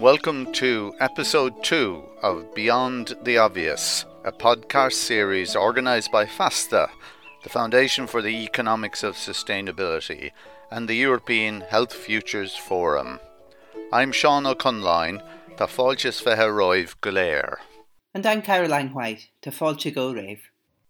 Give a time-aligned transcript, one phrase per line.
[0.00, 6.88] Welcome to episode 2 of Beyond the Obvious, a podcast series organised by Feasta,
[7.42, 10.30] the Foundation for the Economics of Sustainability,
[10.70, 13.20] and the European Health Futures Forum.
[13.92, 15.22] I'm Sean O'Conline,
[15.56, 17.58] tá fáiltes fethe roimh go
[18.14, 20.14] And I'm Caroline White, tá fáilte go.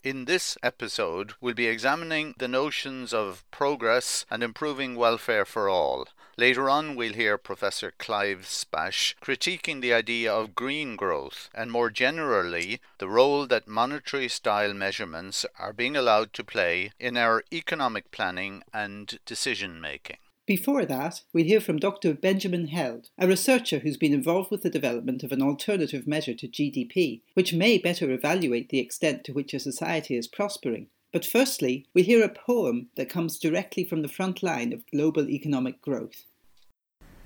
[0.05, 6.07] In this episode, we'll be examining the notions of progress and improving welfare for all.
[6.41, 11.91] Later on, we'll hear Professor Clive Spash critiquing the idea of green growth and more
[11.91, 18.11] generally the role that monetary style measurements are being allowed to play in our economic
[18.11, 20.17] planning and decision making.
[20.47, 22.15] Before that, we'll hear from Dr.
[22.15, 26.49] Benjamin Held, a researcher who's been involved with the development of an alternative measure to
[26.49, 30.87] GDP, which may better evaluate the extent to which a society is prospering.
[31.13, 35.29] But firstly, we'll hear a poem that comes directly from the front line of global
[35.29, 36.25] economic growth.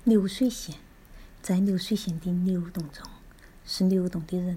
[0.05, 0.75] 流水线，
[1.41, 3.03] 在流水线的流动中，
[3.65, 4.55] 是流动的人，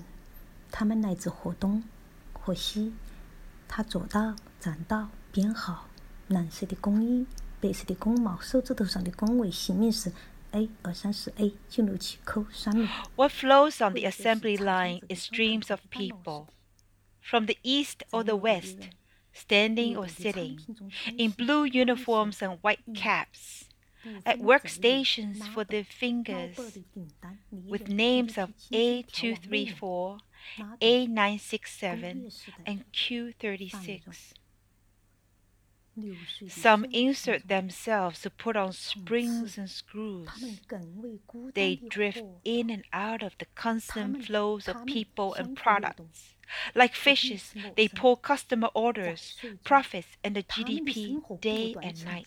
[0.71, 1.83] 他们来自河东
[2.35, 2.93] 河西。
[3.67, 5.89] 他坐到、站到、编号，
[6.29, 7.27] 蓝色的工衣。
[7.63, 10.13] 白色的工帽，手指头上的工位，姓名是
[10.51, 12.87] A 二三四 A 九六七口三六。
[13.17, 16.49] What flows on the assembly line is streams of people,
[17.23, 18.77] from the east or the west,
[19.35, 20.59] standing or sitting,
[21.17, 23.65] in blue uniforms and white caps,
[24.25, 26.78] at workstations for their fingers,
[27.51, 30.20] with names of A234,
[30.81, 34.34] A967, and Q36.
[36.48, 40.29] Some insert themselves to put on springs and screws.
[41.55, 46.34] They drift in and out of the constant flows of people and products.
[46.75, 52.27] Like fishes, they pull customer orders, profits, and the GDP day and night.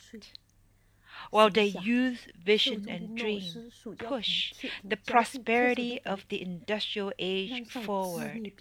[1.32, 4.53] While they use vision and dream, push
[4.84, 8.52] the prosperity of the industrial age forward.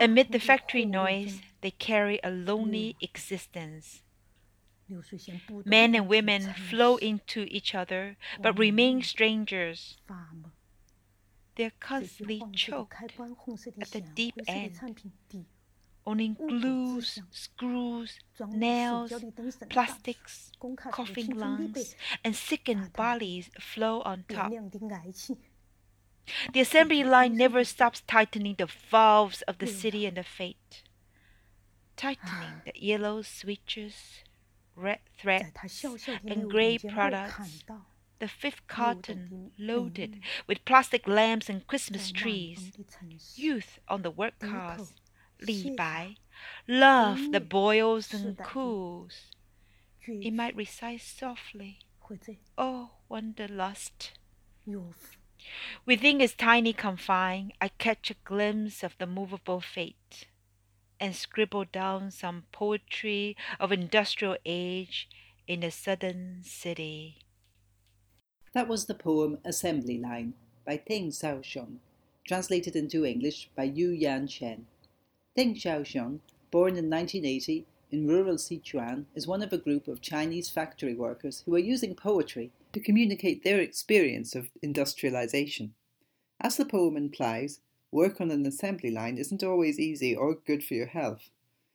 [0.00, 4.02] Amid the factory noise, they carry a lonely existence.
[5.64, 9.96] Men and women flow into each other but remain strangers.
[11.56, 12.94] They're constantly choked
[13.80, 14.80] at the deep end.
[16.06, 18.18] Only glues, screws,
[18.50, 19.12] nails,
[19.68, 20.52] plastics,
[20.90, 21.94] coughing lungs,
[22.24, 24.56] and sickened bodies flow on top.
[26.52, 30.82] The assembly line never stops tightening the valves of the city and the fate,
[31.96, 34.24] tightening the yellow switches,
[34.76, 35.84] red threads,
[36.26, 37.64] and gray products.
[38.20, 42.72] The fifth carton loaded with plastic lamps and Christmas trees.
[43.34, 44.94] Youth on the work cars.
[45.46, 46.16] Li Bai.
[46.66, 49.30] Love that boils and cools.
[50.06, 51.78] It might recite softly.
[52.58, 54.12] Oh, wanderlust.
[55.86, 60.26] Within its tiny confine, I catch a glimpse of the movable fate,
[61.00, 65.08] and scribble down some poetry of industrial age
[65.46, 67.18] in a southern city.
[68.52, 70.34] That was the poem Assembly Line
[70.64, 71.78] by Zheng Xiaoqiong,
[72.24, 74.66] translated into English by Yu Yan Chen.
[75.36, 76.20] Zheng Xiaoqiong,
[76.52, 81.42] born in 1980 in rural Sichuan, is one of a group of Chinese factory workers
[81.44, 85.74] who are using poetry to communicate their experience of industrialization.
[86.40, 87.58] As the poem implies,
[87.90, 91.30] work on an assembly line isn't always easy or good for your health.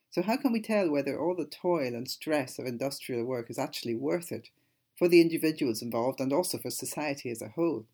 [0.09, 3.59] So, how can we tell whether all the toil and stress of industrial work is
[3.59, 4.51] actually worth it
[4.97, 7.87] for the individuals involved and also for society as a whole?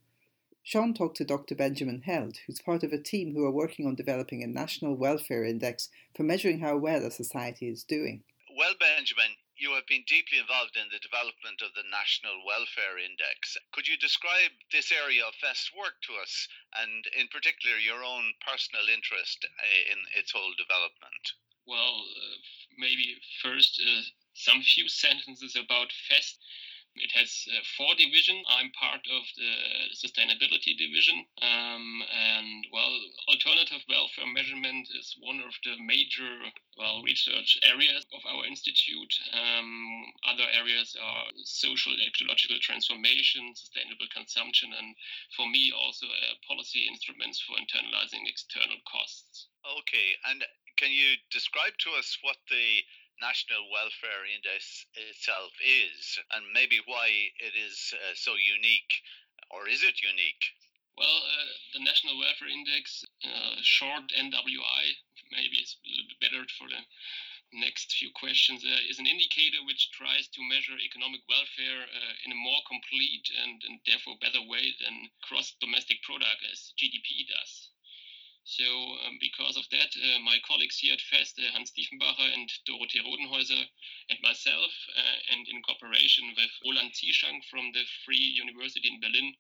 [0.65, 1.53] Sean talked to Dr.
[1.53, 5.45] Benjamin Held, who's part of a team who are working on developing a national welfare
[5.45, 8.23] index for measuring how well a society is doing.
[8.49, 13.61] Well, Benjamin, you have been deeply involved in the development of the National Welfare Index.
[13.77, 16.47] Could you describe this area of FEST work to us,
[16.81, 21.37] and in particular your own personal interest uh, in its whole development?
[21.69, 22.41] Well, uh,
[22.81, 24.01] maybe first uh,
[24.33, 26.41] some few sentences about FEST.
[26.95, 28.47] It has uh, four divisions.
[28.47, 29.51] I'm part of the
[29.91, 31.25] sustainability division.
[31.43, 32.93] Um, and, well,
[33.27, 36.31] alternative welfare measurement is one of the major,
[36.79, 39.13] well, research areas of our institute.
[39.35, 44.95] Um, other areas are social ecological transformation, sustainable consumption, and
[45.35, 49.47] for me, also uh, policy instruments for internalizing external costs.
[49.83, 50.15] Okay.
[50.31, 50.43] And
[50.77, 52.83] can you describe to us what the
[53.21, 57.07] National Welfare Index itself is, and maybe why
[57.39, 58.91] it is uh, so unique,
[59.51, 60.43] or is it unique?
[60.97, 64.83] Well, uh, the National Welfare Index, uh, short NWI,
[65.31, 66.83] maybe it's a little bit better for the
[67.53, 72.31] next few questions uh, is an indicator which tries to measure economic welfare uh, in
[72.31, 77.64] a more complete and, and therefore better way than gross domestic product as GDP does.
[78.47, 78.63] So,
[79.01, 83.01] um, because of that, uh, my colleagues here at FEST, uh, Hans Diefenbacher and Dorothee
[83.01, 83.67] Rodenhäuser,
[84.09, 89.33] and myself, uh, and in cooperation with Roland Zieschank from the Free University in Berlin,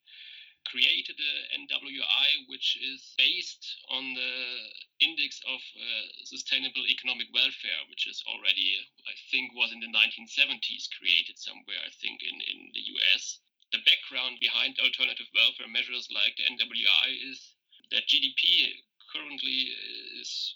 [0.65, 8.07] created the NWI which is based on the index of uh, sustainable economic welfare, which
[8.07, 8.73] is already,
[9.05, 13.37] I think, was in the 1970s created somewhere, I think, in, in the US.
[13.71, 17.53] The background behind alternative welfare measures like the NWI is
[17.91, 18.73] that GDP
[19.15, 19.71] currently
[20.19, 20.55] is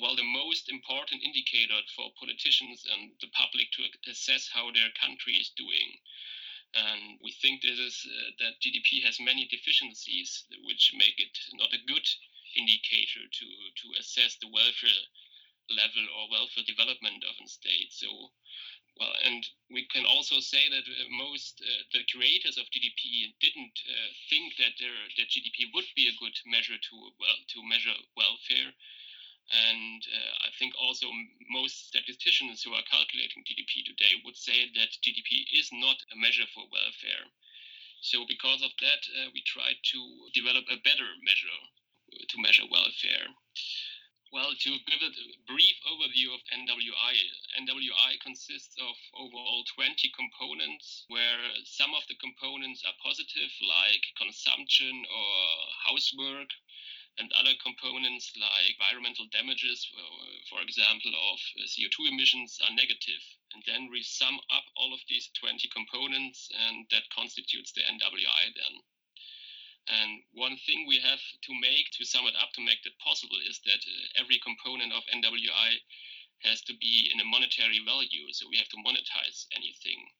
[0.00, 5.32] well the most important indicator for politicians and the public to assess how their country
[5.34, 5.96] is doing.
[6.74, 11.72] And we think this is uh, that GDP has many deficiencies, which make it not
[11.72, 12.04] a good
[12.56, 13.46] indicator to,
[13.80, 15.02] to assess the welfare
[15.70, 17.90] level or welfare development of a state.
[17.90, 18.08] So,
[19.00, 23.76] well, and we can also say that uh, most uh, the creators of GDP didn't
[23.88, 27.96] uh, think that their that GDP would be a good measure to well to measure
[28.16, 28.72] welfare
[29.52, 31.06] and uh, I think also
[31.50, 36.46] most statisticians who are calculating GDP today would say that GDP is not a measure
[36.54, 37.30] for welfare.
[38.02, 40.00] So, because of that, uh, we tried to
[40.34, 41.58] develop a better measure
[42.28, 43.28] to measure welfare.
[44.32, 45.14] Well, to give a
[45.46, 47.14] brief overview of NWI,
[47.62, 55.06] NWI consists of overall 20 components, where some of the components are positive, like consumption
[55.06, 56.50] or housework,
[57.18, 59.86] and other components like environmental damages,
[60.50, 63.22] for example, of uh, CO2 emissions are negative.
[63.54, 68.54] And then we sum up all of these 20 components, and that constitutes the NWI
[68.54, 68.82] then.
[69.86, 73.38] And one thing we have to make to sum it up to make that possible
[73.48, 75.70] is that uh, every component of NWI
[76.42, 78.26] has to be in a monetary value.
[78.32, 80.10] So we have to monetize anything.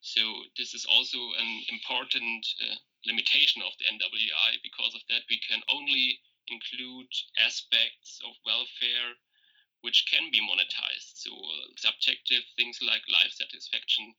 [0.00, 0.20] So
[0.56, 2.76] this is also an important uh,
[3.06, 4.62] limitation of the NWI.
[4.62, 9.16] Because of that, we can only include aspects of welfare
[9.80, 11.20] which can be monetized.
[11.20, 14.14] So uh, subjective things like life satisfaction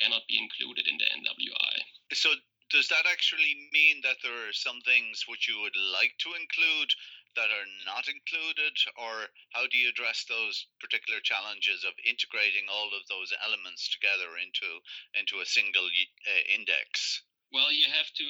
[0.00, 1.76] cannot be included in the NWI.
[2.12, 2.32] So
[2.70, 6.90] does that actually mean that there are some things which you would like to include
[7.36, 12.94] that are not included or how do you address those particular challenges of integrating all
[12.94, 14.80] of those elements together into
[15.18, 17.22] into a single uh, index
[17.54, 18.28] well, you have to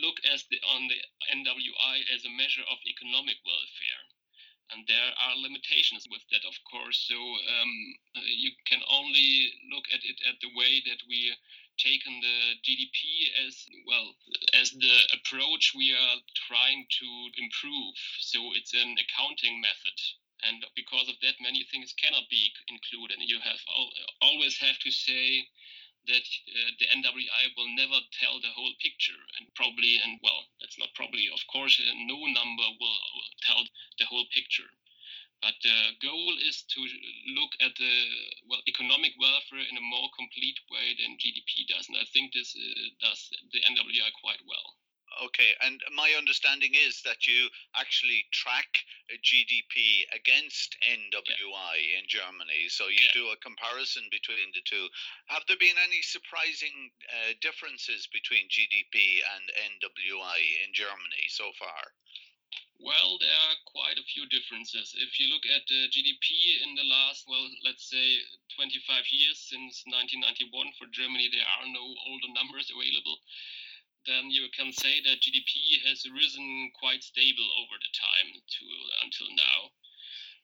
[0.00, 0.96] look as the, on the
[1.36, 4.02] NWI as a measure of economic welfare.
[4.72, 6.96] And there are limitations with that, of course.
[7.04, 7.72] So um,
[8.16, 11.36] uh, you can only look at it at the way that we
[11.78, 12.98] taken the GDP
[13.46, 14.14] as well
[14.60, 17.08] as the approach we are trying to
[17.38, 17.94] improve.
[18.20, 19.98] So it's an accounting method.
[20.42, 23.18] And because of that, many things cannot be included.
[23.18, 23.58] And you have
[24.22, 25.48] always have to say
[26.06, 30.78] that uh, the NWI will never tell the whole picture, and probably, and well, that's
[30.78, 31.76] not probably, of course,
[32.06, 33.62] no number will, will tell
[33.98, 34.70] the whole picture.
[35.40, 36.80] But the goal is to
[37.34, 37.94] look at the
[38.48, 42.56] well economic welfare in a more complete way than GDP does, and I think this
[42.56, 44.76] uh, does the NWI quite well.
[45.24, 51.98] Okay, and my understanding is that you actually track GDP against NWI yeah.
[51.98, 52.68] in Germany.
[52.68, 53.14] So you yeah.
[53.14, 54.88] do a comparison between the two.
[55.26, 59.44] Have there been any surprising uh, differences between GDP and
[59.80, 61.94] NWI in Germany so far?
[62.78, 64.94] Well, there are quite a few differences.
[64.96, 68.22] If you look at the GDP in the last, well, let's say
[68.54, 73.18] 25 years since 1991 for Germany, there are no older numbers available
[74.08, 78.64] then you can say that GDP has risen quite stable over the time to
[79.04, 79.68] until now,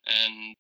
[0.07, 0.57] and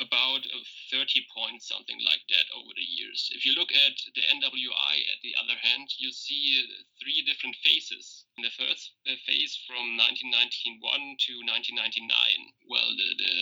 [0.00, 0.44] about
[0.92, 3.30] 30 points, something like that, over the years.
[3.32, 6.68] If you look at the NWI, at the other hand, you see
[7.00, 8.24] three different phases.
[8.36, 12.12] In the first uh, phase from 1991 to 1999,
[12.68, 13.34] well, the, the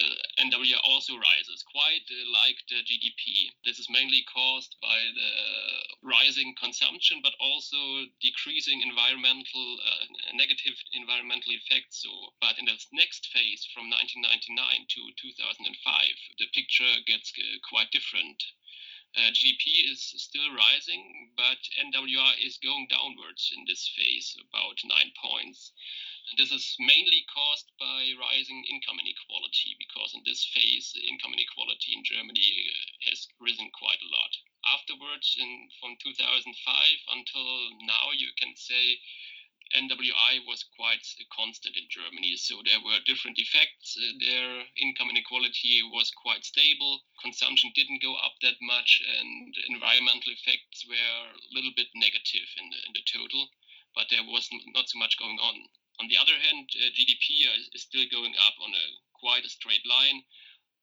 [0.46, 3.50] NWI also rises, quite uh, like the GDP.
[3.66, 5.32] This is mainly caused by the
[6.06, 10.06] rising consumption, but also decreasing environmental, uh,
[10.38, 12.06] negative environmental effects.
[12.06, 17.88] So, but in the next phase from 1999 to 2005, the picture gets uh, quite
[17.90, 18.44] different.
[19.16, 25.12] Uh, GDP is still rising, but NWI is going downwards in this phase, about nine
[25.16, 25.72] points.
[26.28, 31.94] And this is mainly caused by rising income inequality, because in this phase, income inequality
[31.96, 34.36] in Germany uh, has risen quite a lot.
[34.76, 36.52] Afterwards, in, from 2005
[37.16, 39.00] until now, you can say
[39.72, 42.36] NWI was quite constant in Germany.
[42.36, 43.96] So there were different effects.
[43.96, 47.02] Uh, their income inequality was quite stable.
[47.22, 50.94] Consumption didn't go up that much, and environmental effects were
[51.32, 53.48] a little bit negative in the, in the total,
[53.94, 55.68] but there was not so much going on.
[56.00, 59.86] On the other hand, uh, GDP is still going up on a quite a straight
[59.86, 60.24] line.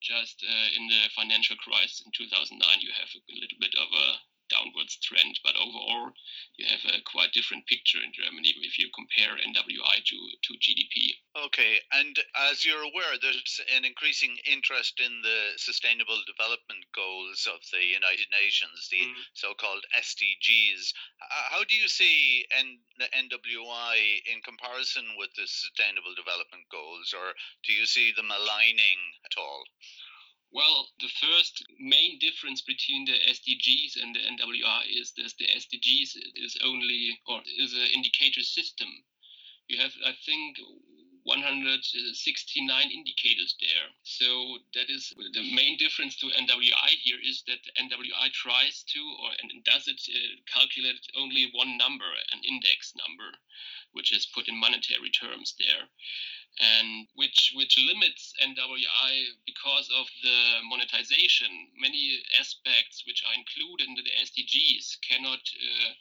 [0.01, 4.21] Just uh, in the financial crisis in 2009, you have a little bit of a
[4.51, 5.39] downwards trend.
[5.43, 6.11] But overall,
[6.59, 11.15] you have a quite different picture in Germany if you compare NWI to, to GDP.
[11.47, 12.19] Okay, and
[12.51, 18.27] as you're aware, there's an increasing interest in the Sustainable Development Goals of the United
[18.35, 19.15] Nations, the mm.
[19.33, 20.91] so-called SDGs.
[21.49, 23.95] How do you see N- the NWI
[24.27, 27.31] in comparison with the Sustainable Development Goals, or
[27.63, 29.63] do you see them aligning at all?
[30.53, 36.17] Well, the first main difference between the SDGs and the NWI is that the SDGs
[36.35, 38.89] is only or is an indicator system.
[39.67, 40.57] You have, I think,
[41.23, 43.87] 169 indicators there.
[44.03, 49.31] So that is the main difference to NWI here is that NWI tries to or
[49.41, 53.37] and does it uh, calculate only one number, an index number,
[53.91, 55.87] which is put in monetary terms there
[56.59, 59.13] and which which limits NWI
[59.45, 61.47] because of the monetization.
[61.79, 65.93] Many aspects which are included in the SDGs cannot uh,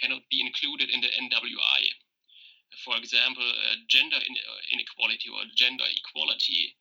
[0.00, 1.82] cannot be included in the NWI.
[2.84, 4.18] For example, uh, gender
[4.72, 6.76] inequality or gender equality.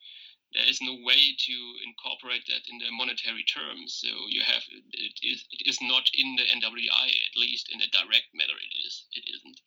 [0.54, 3.94] There is no way to incorporate that in the monetary terms.
[4.02, 7.88] So you have it is it is not in the NWI at least in a
[7.88, 8.58] direct manner.
[8.58, 9.62] It is it isn't.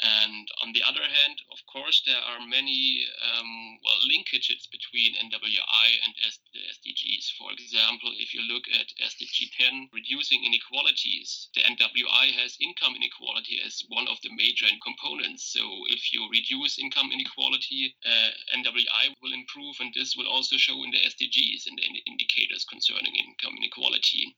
[0.00, 5.88] And on the other hand, of course, there are many um, well linkages between NWI
[6.04, 6.14] and
[6.52, 7.32] the SDGs.
[7.38, 13.60] For example, if you look at SDG 10, reducing inequalities, the NWI has income inequality
[13.60, 15.44] as one of the major components.
[15.44, 20.82] So if you reduce income inequality, uh, NWI will improve, and this will also show
[20.82, 24.36] in the SDGs and the indicators concerning income inequality.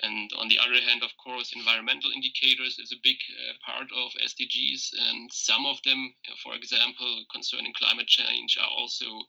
[0.00, 4.12] And on the other hand, of course, environmental indicators is a big uh, part of
[4.22, 9.26] SDGs, and some of them, for example, concerning climate change, are also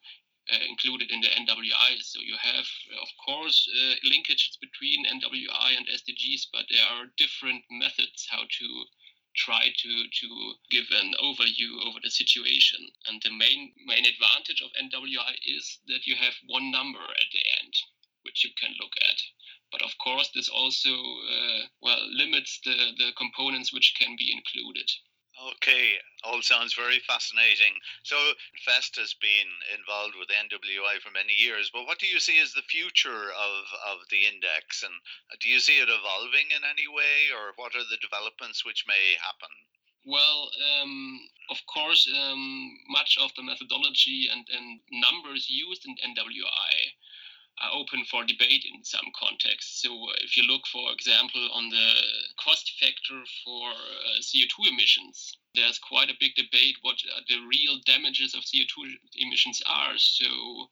[0.51, 2.01] uh, included in the NWI.
[2.01, 2.65] So you have,
[3.01, 8.85] of course, uh, linkages between NWI and SDGs, but there are different methods how to
[9.35, 12.89] try to to give an overview over the situation.
[13.07, 17.43] And the main main advantage of NWI is that you have one number at the
[17.61, 17.73] end,
[18.23, 19.21] which you can look at.
[19.71, 24.89] But of course, this also uh, well limits the, the components which can be included.
[25.39, 27.79] Okay, all sounds very fascinating.
[28.03, 28.33] So,
[28.65, 32.51] FEST has been involved with NWI for many years, but what do you see as
[32.51, 34.83] the future of, of the index?
[34.83, 34.93] And
[35.39, 39.15] do you see it evolving in any way, or what are the developments which may
[39.21, 39.49] happen?
[40.03, 46.93] Well, um, of course, um, much of the methodology and, and numbers used in NWI
[47.61, 49.81] are open for debate in some contexts.
[49.81, 51.91] So, if you look, for example, on the
[52.43, 58.35] cost factor for uh, CO2 emissions, there's quite a big debate what the real damages
[58.35, 59.97] of CO2 emissions are.
[59.97, 60.25] So,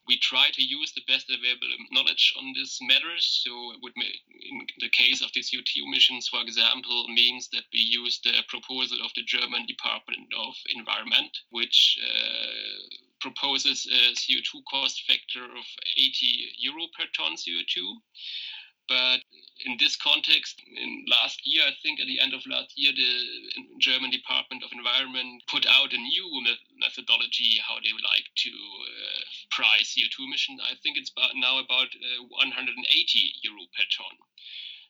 [0.06, 3.42] we try to use the best available knowledge on this matters.
[3.44, 7.80] So, it would in the case of the CO2 emissions, for example, means that we
[7.80, 15.02] use the proposal of the German Department of Environment, which uh, proposes a CO2 cost
[15.06, 15.66] factor of
[15.96, 17.96] 80 euro per ton CO2.
[18.88, 19.20] But
[19.66, 23.12] in this context, in last year, I think at the end of last year, the
[23.78, 26.42] German Department of Environment put out a new
[26.80, 30.60] methodology how they would like to uh, price CO2 emissions.
[30.62, 32.80] I think it's about now about uh, 180
[33.42, 34.16] euro per ton.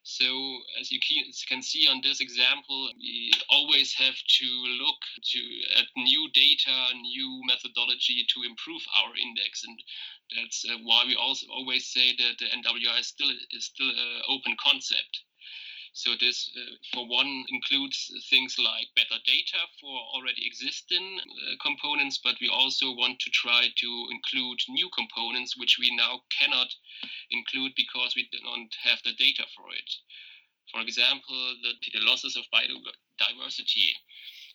[0.09, 0.99] So as you
[1.47, 4.47] can see on this example, we always have to
[4.81, 5.41] look to
[5.77, 9.79] at new data, new methodology to improve our index, and
[10.35, 14.23] that's uh, why we also always say that the NWI is still is still an
[14.31, 15.25] open concept.
[15.99, 17.99] So this, uh, for one, includes
[18.31, 23.67] things like better data for already existing uh, components, but we also want to try
[23.67, 26.69] to include new components which we now cannot
[27.33, 29.91] include because we don't have the data for it.
[30.71, 33.91] For example, the, the losses of biodiversity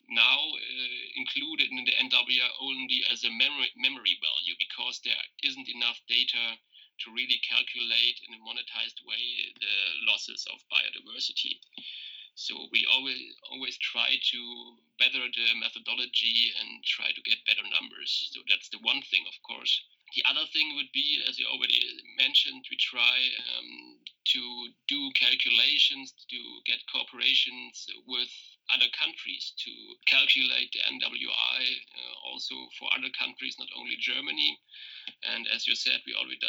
[0.08, 5.68] now uh, included in the NWI only as a memory, memory value because there isn't
[5.68, 6.56] enough data
[7.00, 11.60] to really calculate in a monetized way the losses of biodiversity.
[12.36, 13.22] So we always
[13.52, 14.40] always try to
[14.98, 18.30] better the methodology and try to get better numbers.
[18.34, 19.82] So that's the one thing, of course.
[20.16, 21.82] The other thing would be, as you already
[22.18, 23.18] mentioned, we try
[23.58, 23.98] um,
[24.34, 28.30] to do calculations to get corporations with
[28.72, 29.72] other countries to
[30.06, 34.60] calculate the NWI uh, also for other countries, not only Germany.
[35.24, 36.40] And as you said, we already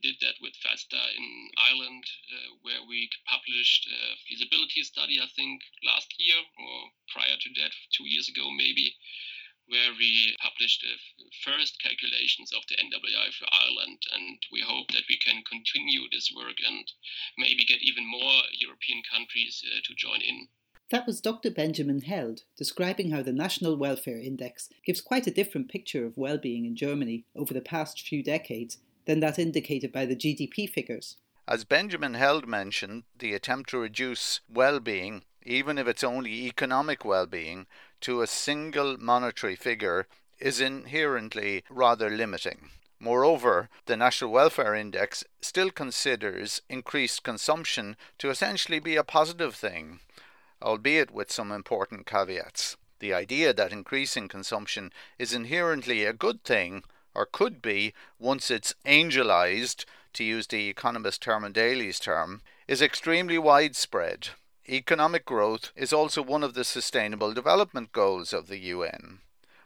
[0.00, 5.62] did that with Feasta in Ireland, uh, where we published a feasibility study, I think,
[5.84, 8.96] last year or prior to that, two years ago maybe,
[9.66, 10.96] where we published the
[11.44, 14.02] first calculations of the NWI for Ireland.
[14.12, 16.90] And we hope that we can continue this work and
[17.38, 20.48] maybe get even more European countries uh, to join in.
[20.92, 21.50] That was Dr.
[21.50, 26.66] Benjamin Held describing how the National Welfare Index gives quite a different picture of well-being
[26.66, 31.16] in Germany over the past few decades than that indicated by the GDP figures.
[31.48, 37.66] As Benjamin Held mentioned, the attempt to reduce well-being, even if it's only economic well-being,
[38.02, 40.06] to a single monetary figure
[40.40, 42.68] is inherently rather limiting.
[43.00, 49.98] Moreover, the National Welfare Index still considers increased consumption to essentially be a positive thing,
[50.62, 52.76] albeit with some important caveats.
[53.00, 58.74] The idea that increasing consumption is inherently a good thing, or could be once it's
[58.86, 64.28] angelized, to use the economist Herman Daly's term, is extremely widespread.
[64.68, 69.18] Economic growth is also one of the Sustainable Development Goals of the UN.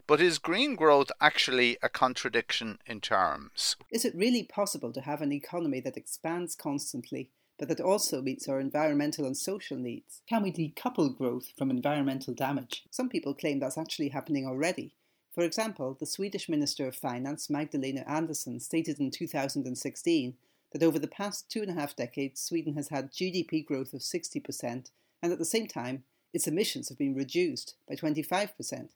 [0.07, 3.75] But is green growth actually a contradiction in terms?
[3.91, 8.47] Is it really possible to have an economy that expands constantly but that also meets
[8.47, 10.21] our environmental and social needs?
[10.27, 12.83] Can we decouple growth from environmental damage?
[12.91, 14.93] Some people claim that's actually happening already.
[15.33, 20.35] For example, the Swedish Minister of Finance, Magdalena Andersson, stated in 2016
[20.71, 24.01] that over the past two and a half decades, Sweden has had GDP growth of
[24.01, 24.89] 60%,
[25.21, 28.89] and at the same time, its emissions have been reduced by 25%.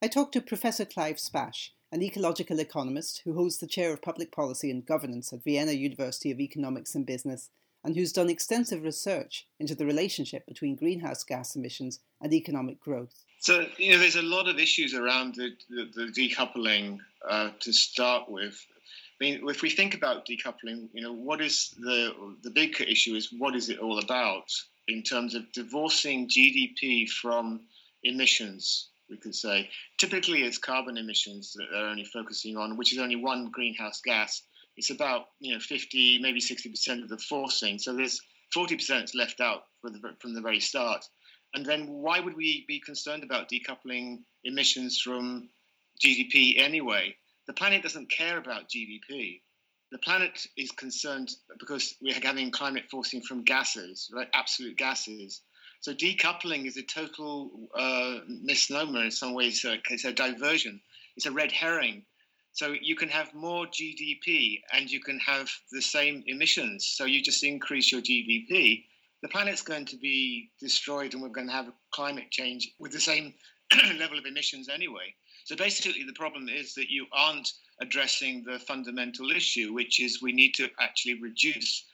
[0.00, 4.30] I talked to Professor Clive Spash, an ecological economist who holds the chair of public
[4.30, 7.50] policy and governance at Vienna University of Economics and Business
[7.88, 13.24] and who's done extensive research into the relationship between greenhouse gas emissions and economic growth.
[13.38, 17.72] So, you know, there's a lot of issues around the, the, the decoupling uh, to
[17.72, 18.62] start with.
[19.18, 23.14] I mean, if we think about decoupling, you know, what is the the big issue
[23.14, 24.52] is what is it all about
[24.86, 27.60] in terms of divorcing GDP from
[28.02, 28.90] emissions?
[29.08, 33.16] We could say typically it's carbon emissions that they're only focusing on, which is only
[33.16, 34.42] one greenhouse gas
[34.78, 37.78] it's about you know 50 maybe 60 percent of the forcing.
[37.78, 38.20] So there's
[38.54, 41.04] 40 percent left out the, from the very start.
[41.54, 45.48] And then why would we be concerned about decoupling emissions from
[46.02, 47.16] gdp anyway?
[47.46, 49.40] The planet doesn't care about gdp
[49.90, 54.28] the planet is concerned because we're having climate forcing from gases right?
[54.34, 55.40] Absolute gases.
[55.80, 59.64] So decoupling is a total uh, misnomer in some ways.
[59.64, 60.80] It's a diversion.
[61.16, 62.04] It's a red herring
[62.52, 66.86] so you can have more GDP and you can have the same emissions.
[66.96, 68.84] So you just increase your GDP.
[69.22, 73.00] The planet's going to be destroyed and we're going to have climate change with the
[73.00, 73.34] same
[73.98, 75.14] level of emissions anyway.
[75.44, 80.32] So basically, the problem is that you aren't addressing the fundamental issue, which is we
[80.32, 81.86] need to actually reduce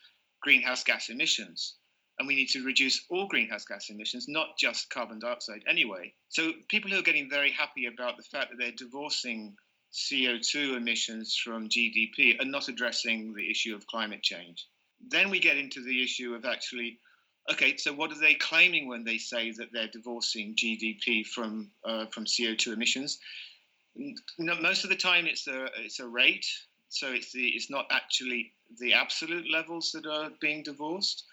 [0.43, 1.77] greenhouse gas emissions.
[2.19, 6.15] And we need to reduce all greenhouse gas emissions, not just carbon dioxide anyway.
[6.29, 9.57] So people who are getting very happy about the fact that they're divorcing
[9.95, 14.67] CO2 emissions from GDP and not addressing the issue of climate change.
[15.09, 16.99] Then we get into the issue of actually,
[17.53, 22.07] okay, so what are they claiming when they say that they're divorcing GDP from uh,
[22.07, 23.19] from CO2 emissions?
[23.97, 26.47] most of the time, it's a it's a rate,
[26.89, 31.25] so it's the it's not actually the absolute levels that are being divorced.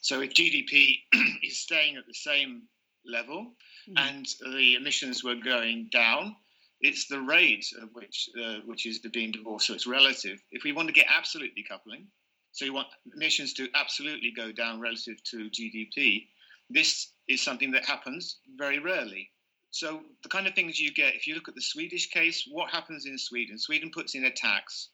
[0.00, 0.98] So if GDP
[1.42, 2.62] is staying at the same
[3.06, 3.54] level
[3.88, 3.94] mm.
[3.96, 6.36] and the emissions were going down,
[6.84, 10.38] it's the rate of which uh, which is being divorced, so it's relative.
[10.52, 12.04] If we want to get absolute decoupling,
[12.52, 16.26] so you want emissions to absolutely go down relative to GDP,
[16.68, 19.30] this is something that happens very rarely.
[19.70, 22.70] So the kind of things you get, if you look at the Swedish case, what
[22.70, 23.58] happens in Sweden?
[23.58, 24.90] Sweden puts in a tax.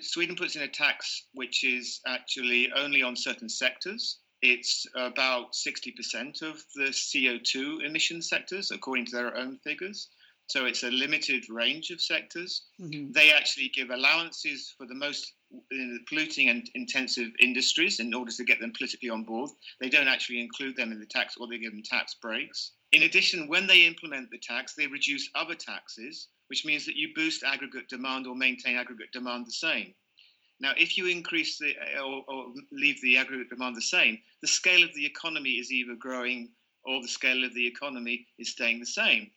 [0.00, 4.18] Sweden puts in a tax which is actually only on certain sectors.
[4.42, 10.08] It's about 60% of the CO2 emission sectors, according to their own figures.
[10.46, 12.66] So it's a limited range of sectors.
[12.80, 13.12] Mm-hmm.
[13.12, 15.32] They actually give allowances for the most
[16.08, 19.50] polluting and intensive industries in order to get them politically on board.
[19.80, 22.72] They don't actually include them in the tax or they give them tax breaks.
[22.92, 27.08] In addition, when they implement the tax, they reduce other taxes, which means that you
[27.14, 29.94] boost aggregate demand or maintain aggregate demand the same.
[30.60, 34.84] Now, if you increase the or, or leave the aggregate demand the same, the scale
[34.84, 36.50] of the economy is either growing
[36.84, 39.30] or the scale of the economy is staying the same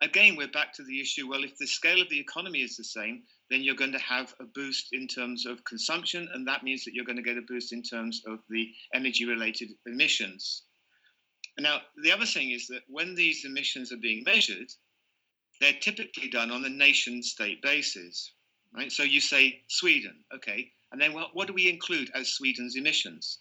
[0.00, 2.84] again, we're back to the issue well, if the scale of the economy is the
[2.84, 6.84] same, then you're going to have a boost in terms of consumption, and that means
[6.84, 10.62] that you're going to get a boost in terms of the energy related emissions.
[11.58, 14.68] now, the other thing is that when these emissions are being measured,
[15.60, 18.32] they're typically done on a nation state basis,
[18.74, 18.92] right?
[18.92, 23.38] So you say Sweden, okay, and then what, what do we include as Sweden's emissions?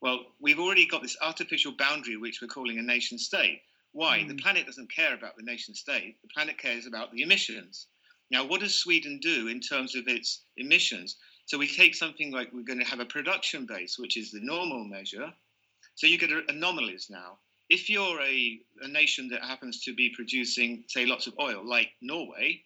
[0.00, 3.62] Well, we've already got this artificial boundary which we're calling a nation state.
[3.92, 4.20] Why?
[4.20, 4.28] Mm.
[4.28, 7.86] The planet doesn't care about the nation state, the planet cares about the emissions.
[8.30, 11.16] Now, what does Sweden do in terms of its emissions?
[11.46, 14.40] So we take something like we're going to have a production base, which is the
[14.40, 15.32] normal measure.
[15.94, 17.38] So you get anomalies now.
[17.70, 21.90] If you're a, a nation that happens to be producing, say, lots of oil, like
[22.02, 22.62] Norway,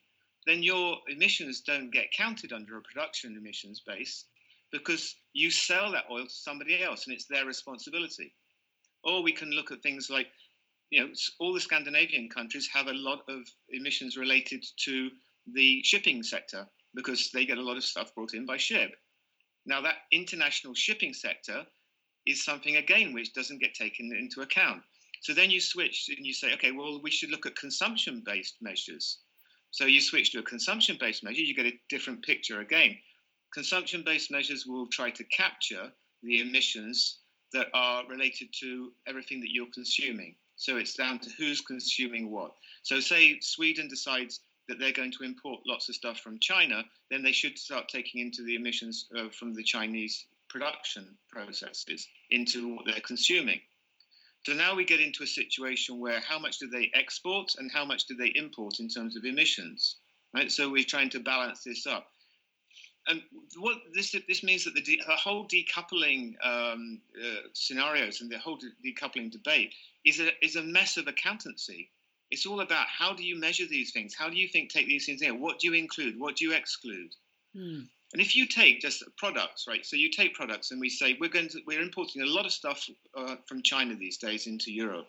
[0.46, 4.24] then your emissions don't get counted under a production emissions base
[4.72, 8.34] because you sell that oil to somebody else and it's their responsibility.
[9.04, 10.26] Or we can look at things like,
[10.92, 15.08] you know, all the Scandinavian countries have a lot of emissions related to
[15.54, 18.90] the shipping sector because they get a lot of stuff brought in by ship.
[19.64, 21.64] Now, that international shipping sector
[22.26, 24.82] is something, again, which doesn't get taken into account.
[25.22, 28.56] So then you switch and you say, okay, well, we should look at consumption based
[28.60, 29.20] measures.
[29.70, 32.98] So you switch to a consumption based measure, you get a different picture again.
[33.54, 35.90] Consumption based measures will try to capture
[36.22, 37.20] the emissions
[37.54, 40.36] that are related to everything that you're consuming.
[40.62, 42.52] So it's down to who's consuming what.
[42.84, 47.20] So, say Sweden decides that they're going to import lots of stuff from China, then
[47.20, 52.84] they should start taking into the emissions uh, from the Chinese production processes into what
[52.86, 53.60] they're consuming.
[54.46, 57.84] So now we get into a situation where how much do they export and how
[57.84, 59.96] much do they import in terms of emissions,
[60.32, 60.50] right?
[60.52, 62.06] So we're trying to balance this up.
[63.08, 63.22] And
[63.58, 68.38] what this this means that the, de- the whole decoupling um, uh, scenarios and the
[68.38, 71.90] whole de- decoupling debate is a is a mess of accountancy
[72.32, 74.14] it's all about how do you measure these things?
[74.14, 75.38] How do you think take these things in?
[75.38, 76.18] What do you include?
[76.18, 77.14] What do you exclude?
[77.54, 77.86] Mm.
[78.14, 79.84] And if you take just products, right?
[79.84, 82.52] So you take products, and we say we're going to we're importing a lot of
[82.52, 85.08] stuff uh, from China these days into Europe.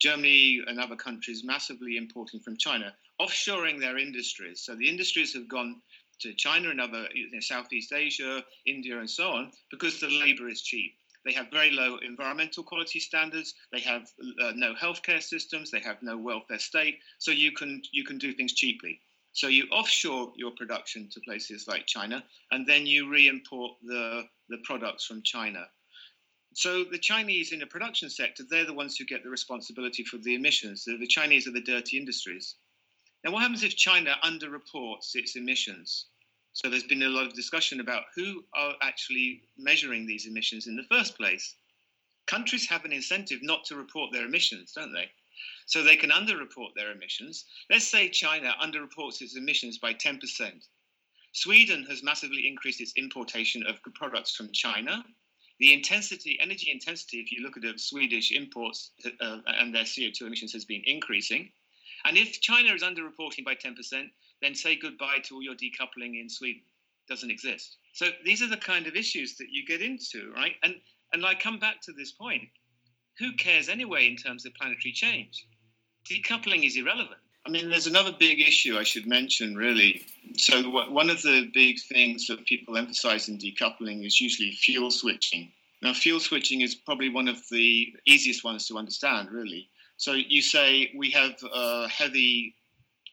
[0.00, 4.62] Germany and other countries massively importing from China, offshoring their industries.
[4.62, 5.82] So the industries have gone
[6.20, 10.48] to China and other you know, Southeast Asia, India, and so on because the labor
[10.48, 10.94] is cheap.
[11.24, 13.54] They have very low environmental quality standards.
[13.72, 15.70] They have uh, no healthcare systems.
[15.70, 16.98] They have no welfare state.
[17.18, 19.00] So you can you can do things cheaply.
[19.32, 24.58] So you offshore your production to places like China, and then you re-import the the
[24.64, 25.68] products from China.
[26.54, 30.18] So the Chinese in the production sector, they're the ones who get the responsibility for
[30.18, 30.84] the emissions.
[30.84, 32.56] The, the Chinese are the dirty industries.
[33.22, 36.06] Now, what happens if China underreports its emissions?
[36.52, 40.74] So there's been a lot of discussion about who are actually measuring these emissions in
[40.74, 41.56] the first place.
[42.26, 45.10] Countries have an incentive not to report their emissions, don't they?
[45.66, 47.44] So they can underreport their emissions.
[47.68, 50.66] Let's say China underreports its emissions by 10%.
[51.32, 55.04] Sweden has massively increased its importation of products from China.
[55.58, 60.22] The intensity, energy intensity, if you look at the Swedish imports uh, and their CO2
[60.22, 61.52] emissions, has been increasing.
[62.04, 63.74] And if China is underreporting by 10%,
[64.42, 66.62] then say goodbye to all your decoupling in Sweden.
[67.06, 67.76] It Doesn't exist.
[67.92, 70.54] So these are the kind of issues that you get into, right?
[70.62, 70.76] And
[71.12, 72.42] and I come back to this point.
[73.18, 75.46] Who cares anyway in terms of planetary change?
[76.08, 77.20] Decoupling is irrelevant.
[77.46, 80.02] I mean, there's another big issue I should mention, really.
[80.36, 85.50] So, one of the big things that people emphasize in decoupling is usually fuel switching.
[85.82, 89.69] Now, fuel switching is probably one of the easiest ones to understand, really.
[90.00, 92.54] So, you say we have a heavy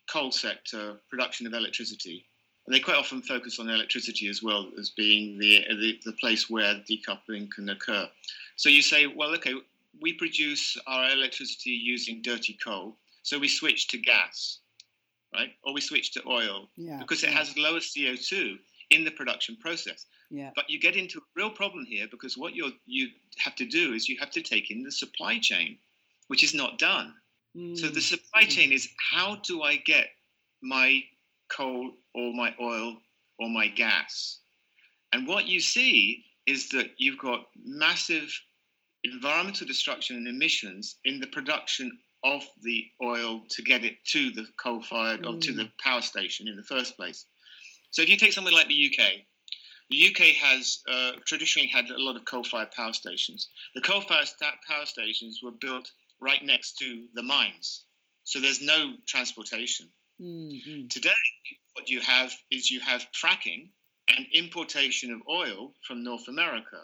[0.10, 2.26] coal sector production of electricity.
[2.66, 6.50] And they quite often focus on electricity as well as being the, the, the place
[6.50, 8.08] where decoupling can occur.
[8.56, 9.54] So you say, well, okay,
[10.02, 14.60] we produce our electricity using dirty coal, so we switch to gas,
[15.34, 15.52] right?
[15.66, 17.38] Or we switch to oil yeah, because it yeah.
[17.38, 18.60] has lower CO2
[18.92, 20.06] in the production process.
[20.30, 20.52] Yeah.
[20.56, 23.92] But you get into a real problem here because what you you have to do
[23.94, 25.78] is you have to take in the supply chain,
[26.28, 27.14] which is not done.
[27.76, 28.02] So the mm.
[28.02, 30.10] supply chain is how do I get
[30.62, 31.02] my
[31.50, 32.98] coal or my oil
[33.40, 34.42] or my gas?
[35.12, 38.32] And what you see is that you've got massive
[39.04, 44.46] environmental destruction and emissions in the production of the oil to get it to the
[44.62, 45.34] coal fired mm.
[45.34, 45.72] or to the mm.
[45.84, 47.26] power station in the first place.
[47.90, 49.22] So if you take somewhere like the UK,
[49.90, 53.50] the UK has uh, traditionally had a lot of coal fired power stations.
[53.74, 54.28] The coal fired
[54.68, 57.86] power stations were built right next to the mines.
[58.24, 59.88] So there's no transportation.
[60.22, 60.88] Mm-hmm.
[60.88, 61.12] Today,
[61.74, 63.70] what you have is you have fracking
[64.16, 66.82] and importation of oil from North America.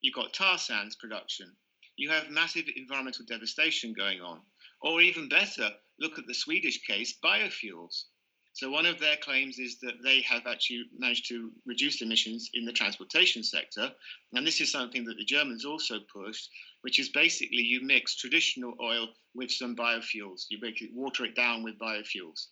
[0.00, 1.50] You've got tar sands production.
[1.96, 4.40] You have massive environmental devastation going on.
[4.82, 8.04] Or even better, look at the Swedish case biofuels.
[8.52, 12.64] So one of their claims is that they have actually managed to reduce emissions in
[12.64, 13.90] the transportation sector,
[14.32, 16.48] and this is something that the Germans also pushed,
[16.84, 20.44] which is basically you mix traditional oil with some biofuels.
[20.50, 22.48] You make it, water it down with biofuels.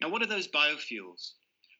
[0.00, 1.34] Now, what are those biofuels?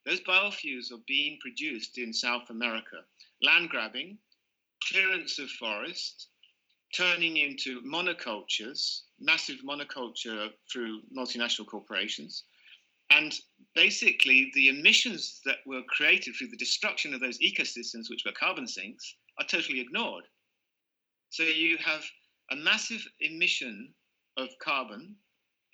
[0.04, 2.98] Those biofuels are being produced in South America.
[3.42, 4.18] Land grabbing,
[4.88, 6.28] clearance of forest,
[6.96, 12.44] turning into monocultures, massive monoculture through multinational corporations,
[13.10, 13.34] and
[13.74, 18.68] basically, the emissions that were created through the destruction of those ecosystems, which were carbon
[18.68, 20.24] sinks, are totally ignored.
[21.36, 22.02] So you have
[22.50, 23.92] a massive emission
[24.38, 25.16] of carbon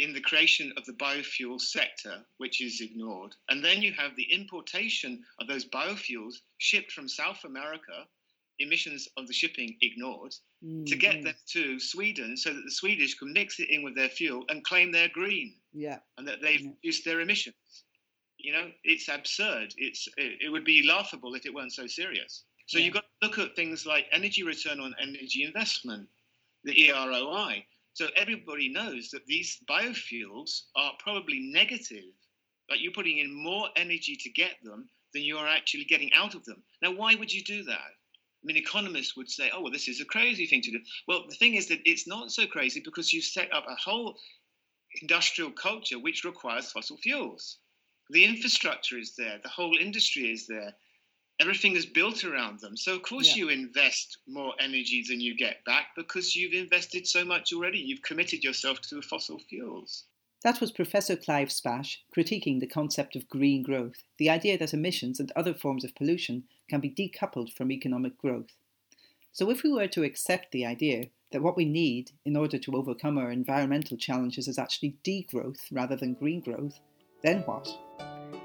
[0.00, 3.36] in the creation of the biofuel sector, which is ignored.
[3.48, 8.08] And then you have the importation of those biofuels shipped from South America,
[8.58, 10.82] emissions of the shipping ignored, mm-hmm.
[10.82, 11.26] to get mm-hmm.
[11.26, 14.64] them to Sweden so that the Swedish can mix it in with their fuel and
[14.64, 16.70] claim they're green yeah and that they've yeah.
[16.70, 17.84] reduced their emissions
[18.38, 22.44] you know it's absurd it's it, it, would be laughable if it weren't so serious
[22.72, 22.86] so yeah.
[22.86, 26.08] you've got to look at things like energy return on energy investment
[26.64, 32.14] the eroi so everybody knows that these biofuels are probably negative
[32.70, 36.34] like you're putting in more energy to get them than you are actually getting out
[36.34, 37.92] of them now why would you do that
[38.42, 40.80] I mean, economists would say, oh, well, this is a crazy thing to do.
[41.06, 44.18] Well, the thing is that it's not so crazy because you've set up a whole
[45.00, 47.58] industrial culture which requires fossil fuels.
[48.10, 50.74] The infrastructure is there, the whole industry is there,
[51.42, 52.76] everything is built around them.
[52.76, 53.44] So, of course, yeah.
[53.44, 57.78] you invest more energy than you get back because you've invested so much already.
[57.78, 60.04] You've committed yourself to fossil fuels.
[60.44, 65.18] That was Professor Clive Spash critiquing the concept of green growth, the idea that emissions
[65.18, 68.52] and other forms of pollution can be decoupled from economic growth.
[69.32, 72.76] So, if we were to accept the idea that what we need in order to
[72.76, 76.78] overcome our environmental challenges is actually degrowth rather than green growth,
[77.22, 77.66] then what?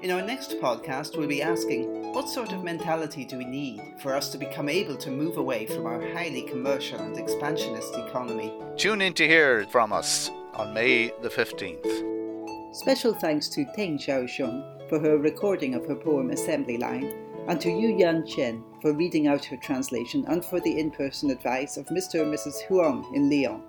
[0.00, 4.14] In our next podcast, we'll be asking what sort of mentality do we need for
[4.14, 8.52] us to become able to move away from our highly commercial and expansionist economy?
[8.76, 12.76] Tune in to hear from us on May the 15th.
[12.76, 17.12] Special thanks to Zheng Xiaoqiong for her recording of her poem Assembly Line
[17.48, 21.30] and to Yu Yan Chen for reading out her translation and for the in person
[21.30, 22.22] advice of Mr.
[22.22, 22.62] and Mrs.
[22.68, 23.64] Huang in Lyon.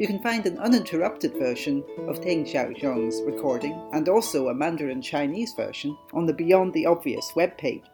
[0.00, 5.52] You can find an uninterrupted version of Zheng Xiaoqiong's recording and also a Mandarin Chinese
[5.52, 7.84] version on the Beyond the Obvious webpage.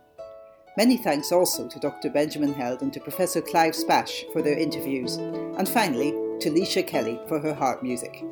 [0.76, 2.10] Many thanks also to Dr.
[2.10, 7.18] Benjamin Held and to Professor Clive Spash for their interviews, and finally to Leisha Kelly
[7.26, 8.22] for her harp music.